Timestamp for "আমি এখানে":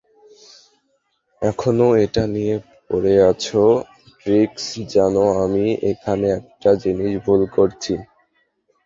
5.43-6.25